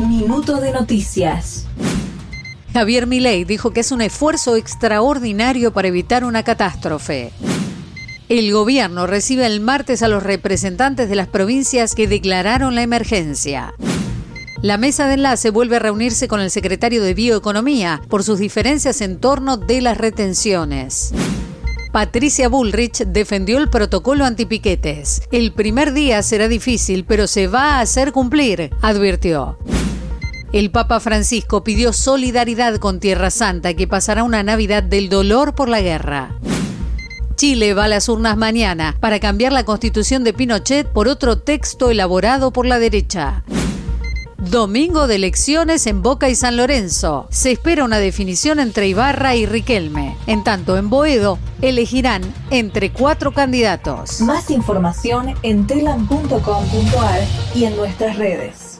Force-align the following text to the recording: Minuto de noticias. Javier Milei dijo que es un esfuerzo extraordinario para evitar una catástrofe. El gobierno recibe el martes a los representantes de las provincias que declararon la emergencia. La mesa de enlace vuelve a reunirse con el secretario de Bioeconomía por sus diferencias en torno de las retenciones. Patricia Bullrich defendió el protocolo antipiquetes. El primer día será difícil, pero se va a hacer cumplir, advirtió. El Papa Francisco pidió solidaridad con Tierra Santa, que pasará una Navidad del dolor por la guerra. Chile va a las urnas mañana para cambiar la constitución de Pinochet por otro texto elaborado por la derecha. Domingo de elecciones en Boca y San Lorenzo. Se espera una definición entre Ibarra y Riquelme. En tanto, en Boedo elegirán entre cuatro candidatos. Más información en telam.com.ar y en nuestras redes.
Minuto 0.00 0.56
de 0.56 0.72
noticias. 0.72 1.66
Javier 2.72 3.06
Milei 3.06 3.44
dijo 3.44 3.70
que 3.70 3.78
es 3.78 3.92
un 3.92 4.02
esfuerzo 4.02 4.56
extraordinario 4.56 5.72
para 5.72 5.86
evitar 5.86 6.24
una 6.24 6.42
catástrofe. 6.42 7.30
El 8.28 8.52
gobierno 8.52 9.06
recibe 9.06 9.46
el 9.46 9.60
martes 9.60 10.02
a 10.02 10.08
los 10.08 10.24
representantes 10.24 11.08
de 11.08 11.14
las 11.14 11.28
provincias 11.28 11.94
que 11.94 12.08
declararon 12.08 12.74
la 12.74 12.82
emergencia. 12.82 13.72
La 14.62 14.78
mesa 14.78 15.06
de 15.06 15.14
enlace 15.14 15.50
vuelve 15.50 15.76
a 15.76 15.80
reunirse 15.80 16.26
con 16.26 16.40
el 16.40 16.50
secretario 16.50 17.00
de 17.00 17.14
Bioeconomía 17.14 18.02
por 18.08 18.24
sus 18.24 18.40
diferencias 18.40 19.00
en 19.00 19.20
torno 19.20 19.58
de 19.58 19.80
las 19.80 19.96
retenciones. 19.96 21.12
Patricia 21.92 22.48
Bullrich 22.48 23.04
defendió 23.06 23.58
el 23.58 23.70
protocolo 23.70 24.24
antipiquetes. 24.24 25.22
El 25.30 25.52
primer 25.52 25.92
día 25.92 26.20
será 26.24 26.48
difícil, 26.48 27.04
pero 27.04 27.28
se 27.28 27.46
va 27.46 27.76
a 27.76 27.80
hacer 27.80 28.10
cumplir, 28.10 28.70
advirtió. 28.82 29.56
El 30.54 30.70
Papa 30.70 31.00
Francisco 31.00 31.64
pidió 31.64 31.92
solidaridad 31.92 32.76
con 32.76 33.00
Tierra 33.00 33.32
Santa, 33.32 33.74
que 33.74 33.88
pasará 33.88 34.22
una 34.22 34.44
Navidad 34.44 34.84
del 34.84 35.08
dolor 35.08 35.56
por 35.56 35.68
la 35.68 35.80
guerra. 35.80 36.36
Chile 37.34 37.74
va 37.74 37.86
a 37.86 37.88
las 37.88 38.08
urnas 38.08 38.36
mañana 38.36 38.96
para 39.00 39.18
cambiar 39.18 39.52
la 39.52 39.64
constitución 39.64 40.22
de 40.22 40.32
Pinochet 40.32 40.86
por 40.86 41.08
otro 41.08 41.38
texto 41.38 41.90
elaborado 41.90 42.52
por 42.52 42.66
la 42.66 42.78
derecha. 42.78 43.42
Domingo 44.38 45.08
de 45.08 45.16
elecciones 45.16 45.88
en 45.88 46.02
Boca 46.02 46.28
y 46.28 46.36
San 46.36 46.56
Lorenzo. 46.56 47.26
Se 47.32 47.50
espera 47.50 47.82
una 47.82 47.98
definición 47.98 48.60
entre 48.60 48.86
Ibarra 48.86 49.34
y 49.34 49.46
Riquelme. 49.46 50.16
En 50.28 50.44
tanto, 50.44 50.78
en 50.78 50.88
Boedo 50.88 51.40
elegirán 51.62 52.22
entre 52.50 52.92
cuatro 52.92 53.32
candidatos. 53.32 54.20
Más 54.20 54.52
información 54.52 55.34
en 55.42 55.66
telam.com.ar 55.66 57.20
y 57.56 57.64
en 57.64 57.76
nuestras 57.76 58.16
redes. 58.18 58.73